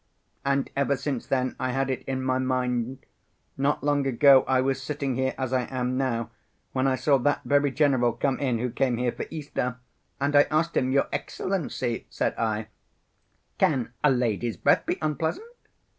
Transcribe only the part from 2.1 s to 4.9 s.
my mind. Not long ago I was